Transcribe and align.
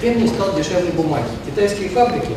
Кремний 0.00 0.28
стал 0.28 0.56
дешевле 0.56 0.92
бумаги. 0.92 1.26
Китайские 1.44 1.90
фабрики 1.90 2.32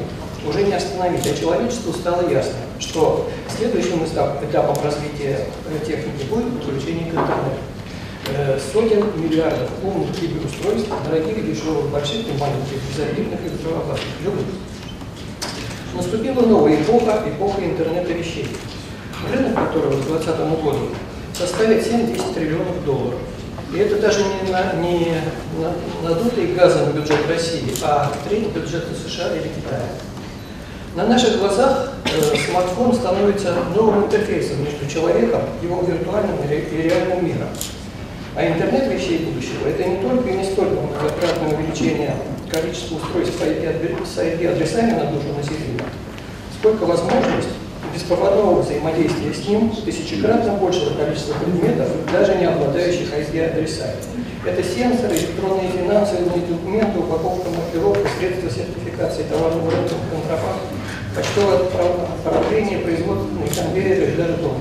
уже 0.45 0.63
не 0.63 0.73
остановить, 0.73 1.25
а 1.25 1.33
человечеству 1.33 1.93
стало 1.93 2.29
ясно, 2.29 2.55
что 2.77 3.29
следующим 3.57 4.03
этапом 4.03 4.75
развития 4.83 5.47
техники 5.85 6.25
будет 6.29 6.59
подключение 6.59 7.05
к 7.05 7.13
интернету. 7.13 7.61
Э, 8.35 8.59
сотен 8.73 9.05
миллиардов 9.15 9.69
умных 9.81 10.13
киберустройств, 10.13 10.89
дорогих, 11.05 11.45
дешевых, 11.45 11.89
больших 11.89 12.27
и 12.27 12.37
маленьких, 12.37 12.79
безобидных 12.89 13.39
и 13.45 13.49
взрывоопасных, 13.49 14.21
любых. 14.25 14.45
Наступила 15.95 16.41
новая 16.41 16.81
эпоха, 16.81 17.23
эпоха 17.25 17.63
интернета 17.63 18.11
вещей, 18.11 18.47
рынок 19.31 19.55
которого 19.55 20.01
к 20.01 20.05
2020 20.05 20.63
году 20.63 20.89
составит 21.33 21.87
7-10 21.87 22.33
триллионов 22.33 22.83
долларов. 22.85 23.19
И 23.73 23.77
это 23.77 23.99
даже 23.99 24.19
не, 24.19 24.51
на, 24.51 24.73
не 24.73 25.13
на, 25.57 26.07
надутый 26.07 26.53
газом 26.53 26.91
бюджет 26.91 27.27
России, 27.27 27.73
а 27.81 28.13
треть 28.27 28.49
бюджета 28.49 28.93
США 28.93 29.33
или 29.35 29.47
Китая. 29.47 29.89
На 30.95 31.07
наших 31.07 31.39
глазах 31.39 31.93
э, 32.05 32.35
смартфон 32.37 32.93
становится 32.93 33.55
новым 33.75 34.05
интерфейсом 34.05 34.63
между 34.63 34.87
человеком, 34.87 35.41
его 35.63 35.81
виртуальным 35.81 36.37
и 36.47 36.81
реальным 36.83 37.25
миром. 37.25 37.47
А 38.35 38.47
интернет 38.47 38.91
вещей 38.91 39.25
будущего– 39.25 39.67
это 39.67 39.83
не 39.83 39.97
только 40.07 40.29
и 40.29 40.37
не 40.37 40.43
столько 40.43 40.79
многократное 40.79 41.57
увеличение 41.57 42.15
количества 42.51 42.97
устройств 42.97 43.39
с 43.39 44.17
IP-адресами 44.19 44.91
на 44.91 45.05
душу 45.05 45.33
населения, 45.35 45.85
сколько 46.59 46.85
возможность 46.85 47.49
беспроводного 47.93 48.61
взаимодействия 48.61 49.33
с 49.33 49.47
ним 49.47 49.71
тысячекратно 49.85 50.53
большего 50.53 50.93
количества 50.97 51.35
предметов, 51.35 51.89
даже 52.11 52.35
не 52.35 52.45
обладающих 52.45 53.13
IP-адресами. 53.13 53.95
Это 54.45 54.61
сенсоры, 54.63 55.15
электронные 55.15 55.69
финансовые 55.69 56.25
документы, 56.25 56.99
упаковка, 56.99 57.49
маркировка, 57.49 58.09
средства 58.19 58.49
сертификации 58.49 59.23
товарного 59.23 59.71
рынка, 59.71 59.95
контрафакт, 60.11 60.63
почтовое 61.15 61.59
отправление, 61.59 62.79
производственные 62.79 63.49
конвейеры 63.49 64.11
и 64.11 64.15
даже 64.17 64.33
дома. 64.37 64.59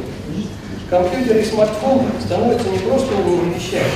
Компьютер 0.88 1.38
и 1.38 1.44
смартфон 1.44 2.02
становятся 2.22 2.68
не 2.68 2.78
просто 2.78 3.14
умными 3.16 3.54
вещами, 3.54 3.88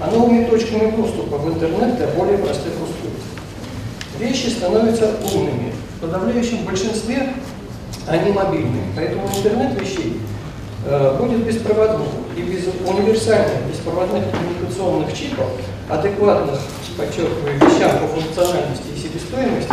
а 0.00 0.10
новыми 0.10 0.44
точками 0.46 0.90
доступа 0.90 1.38
в 1.38 1.54
интернет 1.54 1.96
для 1.96 2.08
более 2.08 2.38
простых 2.38 2.72
устройств. 2.72 3.24
Вещи 4.18 4.48
становятся 4.48 5.12
умными. 5.32 5.72
В 5.96 6.00
подавляющем 6.00 6.64
большинстве 6.64 7.32
они 8.06 8.32
мобильные. 8.32 8.84
Поэтому 8.96 9.28
интернет 9.28 9.80
вещей 9.80 10.20
э, 10.86 11.16
будет 11.18 11.44
беспроводным 11.44 12.08
и 12.36 12.42
без 12.42 12.66
универсальных 12.86 13.66
беспроводных 13.70 14.24
коммуникационных 14.30 15.16
чипов, 15.16 15.50
адекватных, 15.88 16.60
подчеркиваю, 16.96 17.56
вещам 17.56 17.98
по 17.98 18.06
функциональности 18.08 18.84
и 18.94 18.98
себестоимости, 18.98 19.72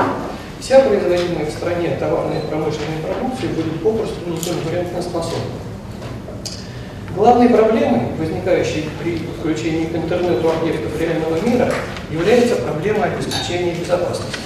вся 0.59 0.79
производимая 0.81 1.45
в 1.45 1.52
стране 1.52 1.97
товарная 1.99 2.39
и 2.39 2.47
промышленная 2.47 3.02
продукция 3.03 3.49
будет 3.49 3.81
попросту 3.81 4.17
неконкурентно 4.27 5.02
способна. 5.02 5.61
Главной 7.15 7.49
проблемой, 7.49 8.13
возникающей 8.17 8.89
при 9.03 9.17
подключении 9.17 9.85
к 9.85 9.95
интернету 9.95 10.49
объектов 10.49 10.99
реального 10.99 11.41
мира, 11.41 11.69
является 12.09 12.55
проблема 12.55 13.03
обеспечения 13.03 13.75
безопасности. 13.75 14.37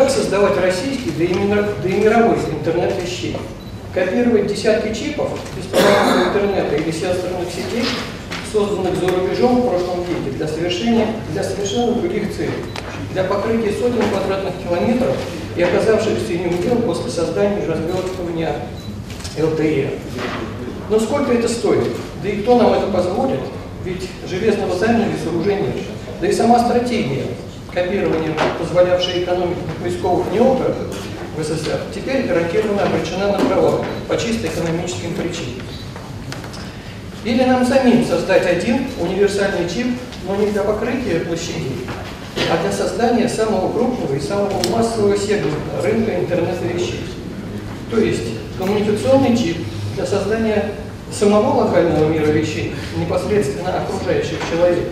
Как 0.00 0.08
создавать 0.08 0.56
российский, 0.56 1.10
да 1.18 1.24
и, 1.24 1.94
мировой 1.94 2.38
интернет 2.58 2.94
вещей? 3.02 3.36
Копировать 3.92 4.46
десятки 4.46 4.94
чипов 4.94 5.38
беспроводного 5.54 6.28
интернета 6.28 6.76
или 6.76 6.90
сенсорных 6.90 7.50
сетей, 7.50 7.84
созданных 8.50 8.96
за 8.96 9.08
рубежом 9.08 9.60
в 9.60 9.68
прошлом 9.68 9.98
веке 10.04 10.38
для 10.38 10.48
совершения, 10.48 11.06
для 11.34 11.44
совершенно 11.44 11.92
других 11.96 12.34
целей, 12.34 12.64
для 13.12 13.24
покрытия 13.24 13.72
сотен 13.72 14.00
квадратных 14.10 14.54
километров 14.66 15.14
и 15.54 15.62
оказавшихся 15.62 16.32
неудел 16.32 16.76
после 16.76 17.10
создания 17.10 17.62
и 17.62 17.68
развертывания 17.68 18.56
ЛТЕ. 19.38 19.90
Но 20.88 20.98
сколько 20.98 21.32
это 21.32 21.46
стоит? 21.46 21.88
Да 22.22 22.30
и 22.30 22.40
кто 22.40 22.56
нам 22.56 22.72
это 22.72 22.86
позволит? 22.86 23.40
Ведь 23.84 24.08
железного 24.26 24.78
занавеса 24.78 25.28
уже 25.38 25.56
нет. 25.56 25.76
Да 26.22 26.26
и 26.26 26.32
сама 26.32 26.58
стратегия 26.58 27.26
копирования, 27.72 28.34
позволявшая 28.58 29.22
экономить 29.22 29.58
поисковых 29.82 30.32
неопытов 30.32 30.76
в 31.36 31.42
СССР, 31.42 31.80
теперь 31.94 32.26
гарантированно 32.26 32.82
обречена 32.82 33.32
на 33.32 33.38
провал 33.38 33.84
по 34.08 34.16
чисто 34.16 34.48
экономическим 34.48 35.14
причинам. 35.14 35.66
Или 37.24 37.44
нам 37.44 37.66
самим 37.66 38.04
создать 38.04 38.46
один 38.46 38.86
универсальный 38.98 39.68
чип, 39.68 39.88
но 40.26 40.36
не 40.36 40.50
для 40.50 40.62
покрытия 40.62 41.20
площадей, 41.20 41.86
а 42.50 42.62
для 42.62 42.72
создания 42.72 43.28
самого 43.28 43.72
крупного 43.72 44.14
и 44.14 44.20
самого 44.20 44.62
массового 44.70 45.16
сегмента 45.16 45.48
рынка 45.82 46.18
интернета 46.18 46.64
вещей. 46.64 47.04
То 47.90 47.98
есть 47.98 48.22
коммуникационный 48.58 49.36
чип 49.36 49.58
для 49.96 50.06
создания 50.06 50.72
самого 51.12 51.64
локального 51.64 52.08
мира 52.08 52.26
вещей, 52.26 52.74
непосредственно 52.96 53.82
окружающих 53.82 54.38
человека, 54.50 54.90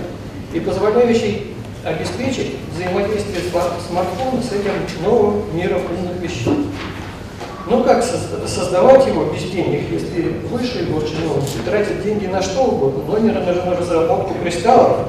и 0.53 0.61
позволяющий 0.61 1.55
обеспечить 1.85 2.57
взаимодействие 2.79 3.43
смартфона 3.51 4.41
с 4.41 4.53
этим 4.53 5.03
новым 5.03 5.43
миром 5.53 5.81
умных 5.91 6.23
вещей. 6.23 6.67
Но 7.67 7.83
как 7.83 8.03
создавать 8.03 9.07
его 9.07 9.25
без 9.25 9.43
денег, 9.51 9.91
если 9.91 10.39
высшие 10.51 10.85
госчиновники 10.87 11.59
тратят 11.65 12.03
деньги 12.03 12.27
на 12.27 12.41
что 12.41 12.63
угодно, 12.63 13.03
но 13.07 13.19
не 13.19 13.31
на 13.31 13.45
разработку 13.45 14.35
кристаллов 14.43 15.09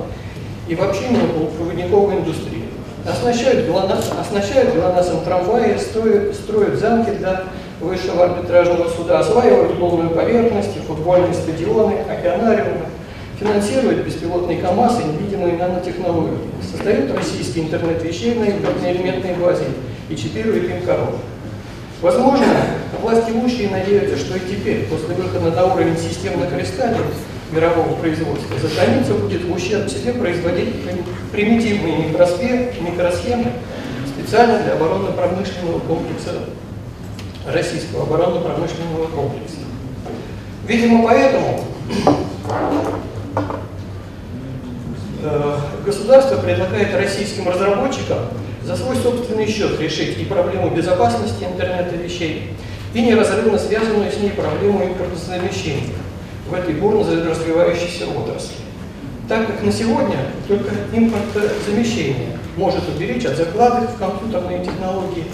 и 0.68 0.76
вообще 0.76 1.10
не 1.10 1.18
на 1.18 1.28
полупроводниковую 1.28 2.18
индустрию? 2.18 2.66
Оснащают, 3.08 3.68
ГЛОНАСС, 3.68 4.12
оснащают 4.20 4.76
ГЛОНАССом 4.76 5.22
трамваи, 5.24 5.78
строят, 5.78 6.36
строят 6.36 6.76
замки 6.80 7.12
для 7.12 7.44
высшего 7.80 8.26
арбитражного 8.26 8.90
суда, 8.90 9.20
осваивают 9.20 9.80
полную 9.80 10.10
поверхность, 10.10 10.76
футбольные 10.86 11.34
стадионы, 11.34 11.96
океанариумы, 12.10 12.88
финансируют 13.40 14.06
беспилотные 14.06 14.60
КАМАЗ 14.62 15.00
и 15.02 15.04
невидимые 15.06 15.56
нанотехнологии, 15.58 16.38
создают 16.72 17.16
российский 17.16 17.62
интернет 17.62 18.04
вещей 18.04 18.36
на 18.36 18.46
элементной 18.46 19.34
базе 19.36 19.66
и 20.10 20.16
чипируют 20.16 20.70
им 20.70 20.82
коров. 20.86 21.16
Возможно, 22.02 22.46
власти 23.02 23.32
имущие 23.32 23.70
надеются, 23.70 24.18
что 24.18 24.38
и 24.38 24.42
теперь, 24.42 24.86
после 24.88 25.16
выхода 25.16 25.52
на 25.52 25.74
уровень 25.74 25.98
системных 25.98 26.54
кристаллов 26.54 27.06
мирового 27.52 27.94
производства, 27.96 28.58
за 28.60 29.14
будет 29.16 29.44
в 29.44 29.52
ущерб 29.52 29.90
себе 29.90 30.14
производить 30.14 30.76
примитивные 31.32 32.08
микросхемы 32.08 33.52
специально 34.08 34.60
для 34.64 34.74
оборонно-промышленного 34.74 35.80
комплекса 35.80 36.32
российского 37.48 38.04
оборонно-промышленного 38.04 39.08
комплекса. 39.08 39.58
Видимо, 40.68 41.04
поэтому 41.04 41.64
государство 45.86 46.38
предлагает 46.38 46.96
российским 46.96 47.48
разработчикам 47.50 48.20
за 48.64 48.76
свой 48.76 48.96
собственный 48.96 49.48
счет 49.48 49.80
решить 49.80 50.18
и 50.18 50.26
проблему 50.26 50.70
безопасности 50.70 51.44
интернета 51.44 51.96
вещей, 51.96 52.54
и 52.94 53.02
неразрывно 53.02 53.58
связанную 53.58 54.12
с 54.12 54.18
ней 54.18 54.32
проблему 54.32 54.84
импортозамещения 54.86 55.96
в 56.50 56.54
этой 56.54 56.76
бурно 56.76 57.02
развивающейся 57.02 58.06
отрасли. 58.08 58.56
Так 59.28 59.48
как 59.48 59.62
на 59.64 59.72
сегодня 59.72 60.18
только 60.48 60.72
импортозамещение 60.94 62.38
может 62.58 62.88
уберечь 62.88 63.26
от 63.26 63.38
закладок 63.38 63.92
в 63.92 63.98
компьютерные 63.98 64.66
технологии 64.66 65.26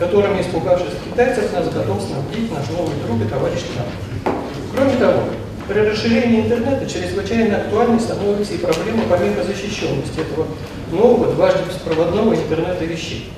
которыми, 0.00 0.40
испугавшись 0.40 0.94
китайцев, 1.04 1.52
нас 1.52 1.68
готов 1.68 2.02
снабдить 2.02 2.50
наш 2.50 2.66
новый 2.70 2.96
друг 3.06 3.20
и 3.20 3.28
товарищ 3.28 3.60
Трамп. 3.74 4.34
Кроме 4.74 4.96
того, 4.96 5.24
при 5.70 5.78
расширении 5.88 6.40
интернета 6.40 6.84
чрезвычайно 6.90 7.58
актуальной 7.58 8.00
становится 8.00 8.54
и 8.54 8.58
проблема 8.58 9.04
помимо 9.08 9.44
защищенности 9.44 10.18
этого 10.18 10.48
нового 10.90 11.32
дважды 11.32 11.60
беспроводного 11.68 12.34
интернета 12.34 12.84
вещей. 12.84 13.30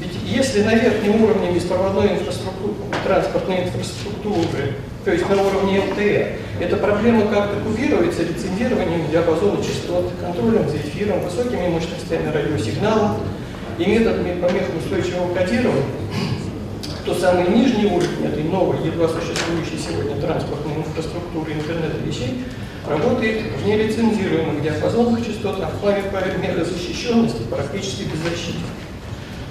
Ведь 0.00 0.16
если 0.26 0.62
на 0.64 0.74
верхнем 0.74 1.22
уровне 1.22 1.52
беспроводной 1.52 2.14
инфраструктуры, 2.14 2.74
транспортной 3.04 3.62
инфраструктуры, 3.62 4.74
то 5.04 5.12
есть 5.12 5.28
на 5.28 5.40
уровне 5.40 5.80
ЛТЕ, 5.92 6.36
эта 6.58 6.76
проблема 6.76 7.22
как-то 7.32 7.60
купируется 7.60 8.24
лицензированием 8.24 9.08
диапазона 9.12 9.62
частот, 9.62 10.10
контролем 10.20 10.68
за 10.68 10.78
эфиром, 10.78 11.20
высокими 11.20 11.68
мощностями 11.68 12.26
радиосигнала, 12.34 13.18
и 13.78 13.86
методами 13.86 14.40
помехоустойчивого 14.40 15.32
кодирования, 15.32 15.84
то 17.06 17.14
самый 17.14 17.48
нижний 17.50 17.86
уровень 17.86 18.09
этой 18.24 18.44
новой, 18.44 18.84
едва 18.86 19.08
существующей 19.08 19.78
сегодня 19.78 20.20
транспортной 20.20 20.76
инфраструктуры 20.76 21.52
интернета 21.52 21.98
вещей 22.04 22.44
работает 22.86 23.42
в 23.60 23.66
нелицензируемых 23.66 24.62
диапазонах 24.62 25.26
частот, 25.26 25.60
а 25.62 25.68
в 25.68 25.80
плане 25.80 26.02
мегазащищенности 26.42 27.42
практически 27.50 28.04
беззащитен. 28.04 28.66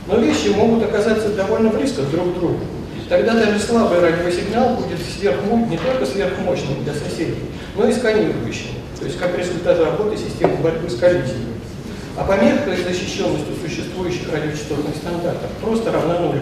Но 0.07 0.17
вещи 0.17 0.47
могут 0.49 0.83
оказаться 0.83 1.29
довольно 1.29 1.69
близко 1.69 2.01
друг 2.03 2.35
к 2.35 2.39
другу. 2.39 2.59
Тогда 3.07 3.33
даже 3.33 3.59
слабый 3.59 3.99
радиосигнал 3.99 4.75
будет 4.75 4.99
сверхмощ, 4.99 5.69
не 5.69 5.77
только 5.77 6.05
сверхмощным 6.05 6.83
для 6.83 6.93
соседей, 6.93 7.49
но 7.75 7.87
и 7.87 7.93
сканирующим, 7.93 8.69
то 8.99 9.05
есть 9.05 9.17
как 9.17 9.37
результат 9.37 9.79
работы 9.79 10.17
системы 10.17 10.57
борьбы 10.57 10.89
с 10.89 10.95
коллизией. 10.95 11.45
а 12.17 12.23
помеха 12.23 12.71
и 12.71 12.83
защищенность 12.83 13.45
у 13.49 13.67
существующих 13.67 14.31
радиочастотных 14.31 14.95
стандартов 14.95 15.49
просто 15.61 15.91
равна 15.91 16.19
нулю. 16.19 16.41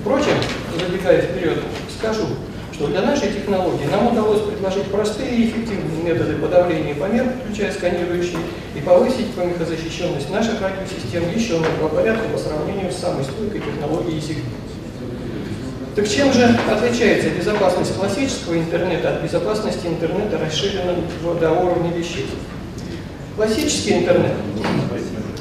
Впрочем, 0.00 0.36
забегая 0.86 1.22
вперед, 1.22 1.58
скажу, 1.98 2.26
что 2.72 2.88
для 2.88 3.02
нашей 3.02 3.32
технологии 3.32 3.86
нам 3.90 4.08
удалось 4.08 4.42
предложить 4.42 4.84
простые 4.84 5.36
и 5.36 5.44
эффективные 5.46 6.02
методы 6.02 6.34
подавления 6.34 6.94
помех, 6.94 7.26
включая 7.44 7.72
сканирующие, 7.72 8.38
и 8.74 8.80
повысить 8.80 9.32
помехозащищенность 9.34 10.30
наших 10.30 10.60
радиосистем 10.60 11.30
еще 11.34 11.60
на 11.60 11.68
два 11.78 11.88
порядка 11.88 12.28
по 12.28 12.38
сравнению 12.38 12.90
с 12.90 12.96
самой 12.96 13.24
стойкой 13.24 13.60
технологией 13.60 14.20
сигнал. 14.20 14.44
Так 15.94 16.08
чем 16.08 16.32
же 16.32 16.44
отличается 16.68 17.30
безопасность 17.30 17.96
классического 17.96 18.58
интернета 18.58 19.14
от 19.14 19.22
безопасности 19.22 19.86
интернета, 19.86 20.38
расширенного 20.38 21.38
до 21.40 21.52
уровня 21.52 21.96
вещей? 21.96 22.26
Классический 23.36 23.98
интернет 23.98 24.32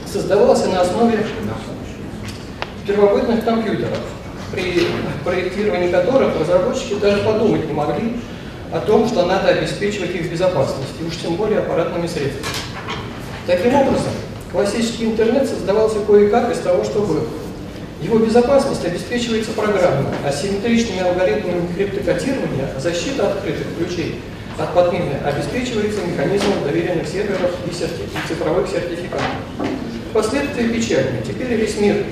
создавался 0.06 0.68
на 0.68 0.82
основе 0.82 1.26
первобытных 2.86 3.44
компьютеров, 3.44 3.98
при 4.54 4.88
проектировании 5.24 5.92
которых 5.92 6.40
разработчики 6.40 6.96
даже 6.96 7.24
подумать 7.24 7.68
не 7.68 7.74
могли 7.74 8.18
о 8.72 8.80
том, 8.80 9.08
что 9.08 9.26
надо 9.26 9.50
обеспечивать 9.50 10.16
их 10.16 10.32
безопасность, 10.32 10.94
и 11.02 11.06
уж 11.06 11.18
тем 11.18 11.36
более 11.36 11.60
аппаратными 11.60 12.08
средствами. 12.08 12.46
Таким 13.46 13.76
образом, 13.76 14.12
классический 14.52 15.06
интернет 15.06 15.48
создавался 15.48 16.00
кое-как 16.08 16.52
из 16.52 16.60
того, 16.60 16.84
что 16.84 17.02
было. 17.02 17.24
Его 18.02 18.20
безопасность 18.20 18.84
обеспечивается 18.86 19.52
программно, 19.52 20.10
асимметричными 20.26 21.02
алгоритмами 21.02 21.68
криптокодирования, 21.76 22.70
защита 22.80 23.32
открытых 23.32 23.68
ключей 23.78 24.22
от 24.58 24.74
подмены 24.74 25.16
обеспечивается 25.24 26.02
механизмом 26.06 26.64
доверенных 26.64 27.08
серверов 27.08 27.52
и, 27.70 27.74
серти 27.74 28.04
и 28.04 28.28
цифровых 28.28 28.68
сертификатов. 28.68 29.26
Последствия 30.14 30.70
печальные. 30.70 31.24
Теперь 31.24 31.56
весь 31.56 31.78
мир 31.80 32.04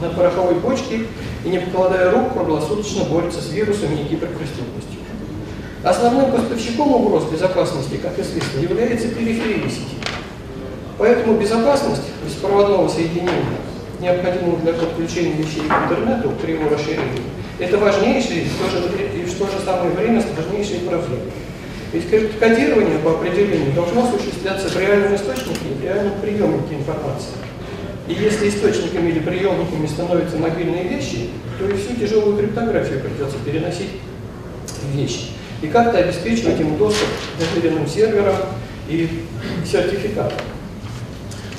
на 0.00 0.10
пороховой 0.10 0.54
бочке 0.54 1.06
и, 1.44 1.48
не 1.48 1.58
покладая 1.58 2.10
рук, 2.10 2.32
круглосуточно 2.32 3.04
борется 3.04 3.40
с 3.40 3.50
вирусами 3.50 4.00
и 4.00 4.04
киберпреступностью. 4.04 5.00
Основным 5.82 6.30
поставщиком 6.30 6.92
угроз 6.92 7.24
безопасности, 7.24 7.96
как 7.96 8.18
известно, 8.18 8.60
является 8.60 9.08
периферия 9.08 9.68
сети. 9.68 9.96
Поэтому 10.98 11.38
безопасность 11.38 12.02
беспроводного 12.26 12.88
соединения 12.88 13.44
необходимого 14.00 14.58
для 14.58 14.74
подключения 14.74 15.32
вещей 15.32 15.62
к 15.62 15.90
интернету 15.92 16.32
при 16.42 16.52
его 16.52 16.68
расширении, 16.68 17.22
это 17.58 17.78
важнейшие 17.78 18.42
и 18.42 18.48
в 18.48 18.58
то 18.58 18.70
же, 18.70 18.78
и 19.14 19.24
в 19.24 19.38
то 19.38 19.46
же 19.46 19.64
самое 19.64 19.90
время 19.90 20.22
сложнейшие 20.22 20.80
проблемы. 20.80 21.30
Ведь 21.92 22.08
кодирование 22.38 22.98
по 23.00 23.12
определению 23.12 23.72
должно 23.74 24.04
осуществляться 24.04 24.68
в 24.68 24.78
реальном 24.78 25.14
источнике 25.14 25.60
и 25.70 25.78
в 25.80 25.82
реальном 25.82 26.20
приемнике 26.20 26.76
информации. 26.76 27.34
И 28.10 28.14
если 28.24 28.48
источниками 28.48 29.10
или 29.10 29.20
приемниками 29.20 29.86
становятся 29.86 30.36
мобильные 30.36 30.88
вещи, 30.88 31.30
то 31.58 31.66
и 31.68 31.74
всю 31.76 31.94
тяжелую 31.94 32.36
криптографию 32.36 32.98
придется 32.98 33.36
переносить 33.44 33.90
в 34.66 34.96
вещи. 34.96 35.26
И 35.62 35.68
как-то 35.68 35.98
обеспечивать 35.98 36.58
им 36.58 36.76
доступ 36.76 37.06
к 37.06 37.54
доверенным 37.54 37.86
серверам 37.86 38.34
и 38.88 39.08
сертификатам. 39.64 40.38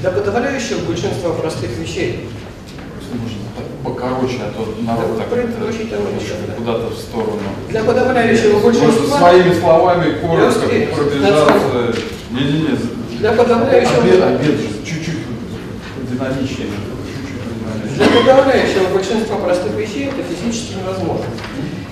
Для 0.02 0.12
подавляющего 0.12 0.80
большинства 0.80 1.32
простых 1.34 1.70
вещей. 1.78 2.28
Покороче, 3.84 4.40
а 4.42 4.52
то 4.52 4.76
народ 4.82 5.18
Да, 5.18 5.24
так 5.24 5.30
да. 6.48 6.54
куда-то 6.56 6.90
в 6.90 6.98
сторону. 6.98 7.40
Для 7.70 7.84
подавляющего 7.84 8.60
большинства... 8.60 9.20
своими 9.20 9.54
словами 9.54 10.16
коротко 10.20 10.68
пробежаться. 10.68 11.96
Не-не-не. 12.32 12.78
Для 13.20 13.32
подавляющего- 13.34 14.02
Обед, 14.02 14.24
обед 14.24 14.60
же 14.60 14.68
чуть-чуть 14.86 15.01
Чуть-чуть 16.30 17.96
Для 17.96 18.06
подавляющего 18.08 18.94
большинства 18.94 19.38
простых 19.38 19.74
вещей 19.74 20.08
это 20.10 20.24
физически 20.24 20.76
невозможно. 20.80 21.26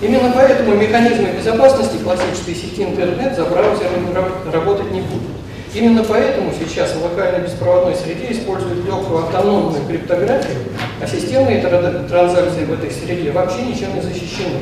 Именно 0.02 0.32
поэтому 0.34 0.76
механизмы 0.76 1.30
безопасности 1.38 1.98
классической 1.98 2.56
сети 2.56 2.84
интернет 2.84 3.36
за 3.36 3.46
браузерами 3.46 4.08
ра- 4.14 4.52
работать 4.52 4.92
не 4.92 5.02
будут. 5.02 5.28
Именно 5.74 6.04
поэтому 6.04 6.52
сейчас 6.58 6.94
в 6.96 7.04
локальной 7.04 7.46
беспроводной 7.46 7.96
среде 7.96 8.32
используют 8.32 8.86
легкую 8.86 9.20
автономную 9.26 9.86
криптографию, 9.86 10.58
а 11.02 11.06
системные 11.08 11.62
тра- 11.62 12.06
транзакции 12.10 12.66
в 12.66 12.74
этой 12.74 12.90
среде 12.92 13.32
вообще 13.32 13.62
ничем 13.64 13.94
не 13.94 14.02
защищены, 14.02 14.60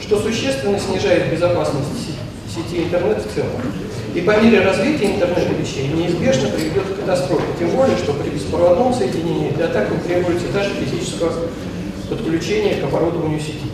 что 0.00 0.18
существенно 0.18 0.78
снижает 0.78 1.30
безопасность 1.30 1.88
се- 2.06 2.14
сети 2.50 2.84
интернет 2.84 3.18
в 3.24 3.34
целом. 3.34 3.62
И 4.14 4.20
по 4.22 4.40
мере 4.40 4.62
развития 4.62 5.14
интернета 5.14 5.54
вещей 5.54 5.88
неизбежно 5.88 6.48
приведет 6.48 6.84
к 6.84 7.00
катастрофе, 7.00 7.46
тем 7.58 7.70
более, 7.70 7.96
что 7.96 8.12
при 8.14 8.30
беспроводном 8.30 8.92
соединении 8.92 9.50
для 9.50 9.66
атак 9.66 9.90
не 9.90 9.98
требуется 9.98 10.48
даже 10.52 10.70
физического 10.70 11.32
подключения 12.08 12.80
к 12.80 12.84
оборудованию 12.84 13.38
сети. 13.38 13.70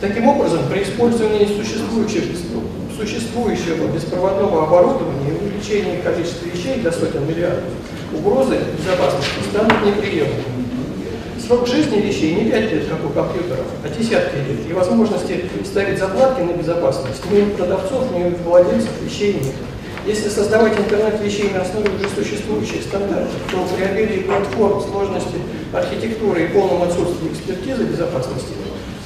Таким 0.00 0.28
образом, 0.28 0.60
при 0.70 0.82
использовании 0.82 1.46
существующих, 1.46 2.24
существующего 2.96 3.86
беспроводного 3.94 4.64
оборудования 4.64 5.30
и 5.30 5.44
увеличении 5.44 6.00
количества 6.00 6.46
вещей 6.46 6.80
до 6.82 6.90
сотен 6.90 7.26
миллиардов, 7.26 7.64
угрозы 8.12 8.58
безопасности 8.76 9.48
станут 9.50 9.86
неприемлемыми. 9.86 10.67
Срок 11.48 11.66
жизни 11.66 12.02
вещей 12.02 12.34
не 12.34 12.50
5 12.50 12.72
лет, 12.72 12.88
как 12.90 13.02
у 13.06 13.08
компьютеров, 13.08 13.64
а 13.82 13.88
десятки 13.88 14.36
лет, 14.36 14.68
и 14.68 14.72
возможности 14.74 15.48
ставить 15.64 15.98
закладки 15.98 16.42
на 16.42 16.52
безопасность 16.52 17.22
ни 17.32 17.40
у 17.40 17.46
продавцов, 17.56 18.12
ни 18.12 18.24
у 18.24 18.36
владельцев 18.44 18.90
вещей 19.02 19.32
нет. 19.42 19.54
Если 20.06 20.28
создавать 20.28 20.78
интернет 20.78 21.18
вещей 21.22 21.50
на 21.54 21.62
основе 21.62 21.88
уже 21.88 22.06
существующих 22.10 22.82
стандартов, 22.82 23.32
то 23.50 23.66
при 23.74 23.82
обилии 23.82 24.24
платформ, 24.24 24.82
сложности 24.82 25.38
архитектуры 25.72 26.44
и 26.44 26.48
полном 26.48 26.82
отсутствии 26.82 27.30
экспертизы 27.30 27.84
безопасности 27.84 28.52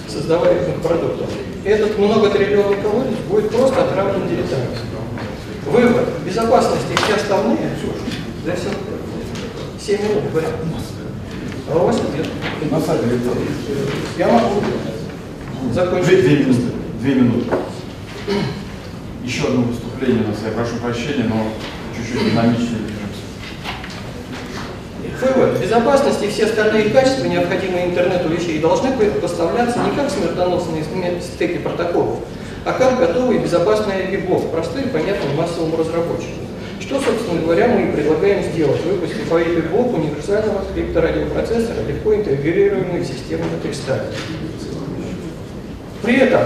создаваемых 0.08 0.82
продуктов, 0.82 1.28
этот 1.64 1.96
многотриллионный 1.96 2.82
колодец 2.82 3.18
будет 3.30 3.50
просто 3.50 3.84
отравлен 3.84 4.26
дилетантом. 4.26 4.82
Вывод. 5.66 6.08
Безопасность 6.26 6.86
и 6.92 6.96
все 7.02 7.14
остальные 7.14 7.70
за 8.44 8.56
7 9.86 10.02
минут. 10.02 10.24
А 11.72 11.76
у 11.76 11.86
вас 11.86 11.96
нет. 12.14 12.26
На 12.70 12.80
сайте. 12.80 13.04
Я 14.19 14.29
могу 14.29 14.60
Две, 15.62 15.72
закончить. 15.72 16.08
две 16.24 16.36
минуты. 16.36 16.62
Две 17.00 17.14
минуты. 17.14 17.46
Еще 19.24 19.44
одно 19.46 19.62
выступление 19.62 20.24
у 20.24 20.29
нас. 20.29 20.38
Я 20.44 20.52
прошу 20.52 20.76
прощения, 20.76 21.24
но 21.29 21.46
чуть-чуть 21.96 22.31
динамичнее 22.31 22.81
движемся. 22.81 23.22
Вывод. 25.34 25.60
Безопасность 25.60 26.22
и 26.24 26.29
все 26.29 26.46
остальные 26.46 26.91
качества, 26.91 27.26
необходимые 27.26 27.86
интернету 27.86 28.29
вещей, 28.29 28.58
должны 28.58 28.91
поставляться 29.20 29.79
не 29.79 29.96
как 29.96 30.10
смертоносные 30.10 30.82
сме- 30.82 31.20
стеки 31.20 31.58
протоколов, 31.58 32.19
а 32.64 32.72
как 32.72 32.98
готовый 32.98 33.38
безопасный 33.38 33.94
IP-блок, 34.10 34.50
простой 34.50 34.82
и 34.82 34.88
понятный 34.88 35.32
массовому 35.36 35.76
разработчику. 35.76 36.34
Что, 36.93 37.01
собственно 37.01 37.41
говоря, 37.41 37.69
мы 37.69 37.89
и 37.89 37.93
предлагаем 37.93 38.43
сделать, 38.53 38.84
выпустив 38.84 39.27
по 39.31 39.41
IP-блоку 39.41 39.96
универсального 39.96 40.63
крипторадиопроцессора, 40.75 41.81
легко 41.89 42.15
интегрируемый 42.15 43.01
в 43.01 43.06
систему 43.06 43.44
кристалле. 43.63 44.08
При 46.03 46.17
этом 46.19 46.43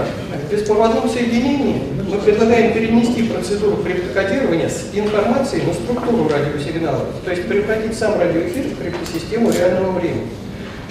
в 0.47 0.49
беспроводном 0.49 1.09
соединении 1.09 1.81
мы 2.09 2.17
предлагаем 2.19 2.73
перенести 2.73 3.23
процедуру 3.23 3.83
криптокодирования 3.83 4.69
с 4.69 4.85
информацией 4.93 5.63
на 5.63 5.73
структуру 5.73 6.29
радиосигнала, 6.29 7.07
то 7.25 7.31
есть 7.31 7.45
превратить 7.45 7.97
сам 7.97 8.17
радиоэфир 8.17 8.67
в 8.67 8.81
криптосистему 8.81 9.51
реального 9.51 9.99
времени, 9.99 10.27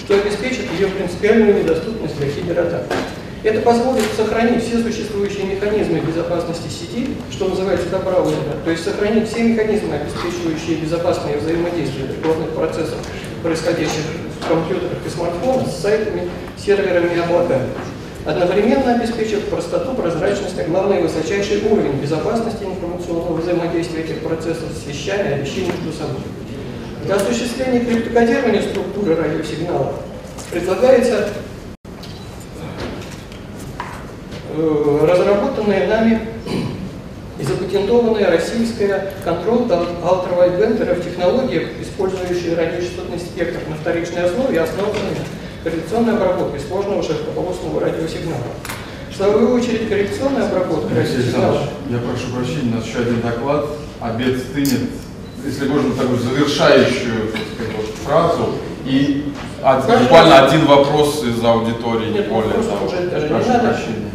что 0.05 0.19
обеспечит 0.21 0.65
ее 0.77 0.89
принципиальную 0.89 1.63
недоступность 1.63 2.15
для 2.19 2.29
кибератак. 2.29 2.83
Это 3.43 3.61
позволит 3.61 4.05
сохранить 4.15 4.63
все 4.63 4.79
существующие 4.79 5.45
механизмы 5.45 5.99
безопасности 5.99 6.67
сети, 6.69 7.15
что 7.31 7.49
называется 7.49 7.87
до 7.89 7.99
браузера, 7.99 8.57
то 8.63 8.71
есть 8.71 8.83
сохранить 8.83 9.29
все 9.29 9.43
механизмы, 9.43 9.95
обеспечивающие 9.95 10.77
безопасное 10.77 11.37
взаимодействие 11.37 12.07
прикладных 12.07 12.49
процессов, 12.49 12.97
происходящих 13.43 14.03
в 14.41 14.47
компьютерах 14.47 14.97
и 15.05 15.09
смартфонах, 15.09 15.67
с 15.67 15.81
сайтами, 15.81 16.29
серверами 16.57 17.15
и 17.15 17.19
облаками 17.19 17.67
одновременно 18.27 18.95
обеспечив 18.95 19.45
простоту, 19.45 19.93
прозрачность, 19.93 20.59
а 20.59 20.63
главное 20.65 21.01
высочайший 21.01 21.63
уровень 21.71 21.93
безопасности 21.93 22.63
информационного 22.63 23.37
взаимодействия 23.37 24.03
этих 24.03 24.19
процессов 24.19 24.65
с 24.73 24.85
вещами, 24.85 25.33
а 25.33 25.37
вещей 25.37 25.65
между 25.65 25.97
собой. 25.97 26.21
Для 27.05 27.15
осуществления 27.15 27.79
криптокодирования 27.85 28.63
структуры 28.63 29.15
радиосигналов 29.15 29.93
предлагается 30.51 31.29
разработанная 34.57 35.87
нами 35.87 36.21
и 37.39 37.43
запатентованная 37.43 38.31
российская 38.31 39.13
контроль 39.23 39.59
ультравайдбендеров 39.61 41.03
технология, 41.03 41.67
использующая 41.81 42.55
радиочастотный 42.55 43.19
спектр 43.19 43.59
на 43.69 43.75
вторичной 43.75 44.23
основе 44.23 44.55
и 44.55 44.59
основанная 44.59 45.01
на 45.01 45.69
корреляционной 45.69 46.13
обработке 46.15 46.59
сложного 46.67 47.03
широкополосного 47.03 47.81
радиосигнала. 47.81 48.41
В 49.11 49.15
свою 49.15 49.51
очередь, 49.53 49.89
коррекционная 49.89 50.47
обработка 50.47 50.95
радиосигнала 50.95 51.61
я 51.89 51.97
прошу 51.99 52.33
прощения, 52.35 52.71
у 52.73 52.75
нас 52.77 52.85
еще 52.85 52.99
один 52.99 53.21
доклад. 53.21 53.65
Обед 53.99 54.37
стынет. 54.37 54.89
если 55.43 55.67
можно 55.67 55.91
такую 55.95 56.19
завершающую 56.19 57.31
так 57.31 57.41
сказать, 57.55 57.73
вот 57.77 57.85
фразу 58.05 58.49
и 58.85 59.33
Пожалуйста. 59.61 59.97
буквально 60.03 60.45
один 60.45 60.65
вопрос 60.67 61.23
из 61.23 61.43
аудитории, 61.43 62.09
не 62.09 62.19
Нет, 62.19 62.29
более 62.29 62.49
вопросов 62.49 62.73
того. 62.73 62.85
уже 62.85 63.09
даже 63.09 63.27
не 63.27 63.33
Прошу 63.33 63.47
надо. 63.49 63.67
прощения. 63.69 64.06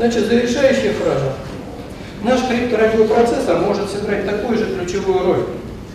Значит, 0.00 0.28
завершающая 0.28 0.94
фраза. 0.94 1.34
Наш 2.24 2.48
крипторадиопроцессор 2.48 3.58
может 3.58 3.90
сыграть 3.90 4.24
такую 4.24 4.56
же 4.56 4.74
ключевую 4.74 5.26
роль 5.26 5.44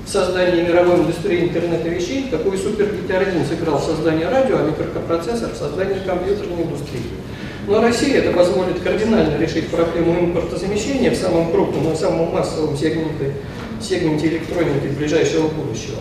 в 0.06 0.08
создании 0.08 0.62
мировой 0.62 0.98
индустрии 0.98 1.46
интернета 1.46 1.90
вещей, 1.90 2.28
какую 2.30 2.56
Супер 2.56 2.86
GT1 2.86 3.50
сыграл 3.50 3.80
в 3.80 3.84
создании 3.84 4.26
радио, 4.26 4.58
а 4.58 4.62
микропроцессор 4.62 5.50
в 5.50 5.58
создании 5.58 6.06
компьютерной 6.06 6.66
индустрии. 6.66 7.02
Но 7.66 7.82
России 7.82 8.14
это 8.14 8.32
позволит 8.32 8.80
кардинально 8.80 9.40
решить 9.40 9.70
проблему 9.70 10.20
импортозамещения 10.20 11.10
в 11.10 11.16
самом 11.16 11.52
крупном 11.52 11.92
и 11.92 11.96
самом 11.96 12.32
массовом 12.32 12.78
сегменте, 12.78 13.34
сегменте 13.82 14.28
электроники 14.28 14.86
ближайшего 14.96 15.48
будущего. 15.48 15.98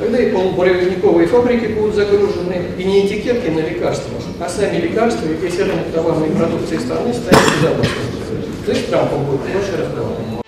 Тогда 0.00 0.18
и 0.18 0.30
полупроводниковые 0.30 1.28
фабрики 1.28 1.66
будут 1.74 1.94
загружены, 1.94 2.56
и 2.78 2.84
не 2.84 3.06
этикетки 3.06 3.50
на 3.50 3.60
лекарства, 3.60 4.18
а 4.40 4.48
сами 4.48 4.78
лекарства 4.78 5.26
и 5.26 5.34
весь 5.34 5.58
рынок 5.58 5.92
товарной 5.94 6.30
продукции 6.30 6.78
страны 6.78 7.12
станет 7.12 7.44
безопасным. 7.60 8.46
То 8.64 8.72
есть 8.72 8.88
Трампом 8.88 9.26
будет 9.26 9.40
проще 9.42 9.76
разговаривать. 9.76 10.39